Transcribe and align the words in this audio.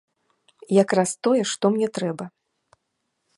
Якраз 0.83 1.09
тое, 1.27 1.41
што 1.51 1.65
мне 1.75 1.87
трэба! 1.99 2.25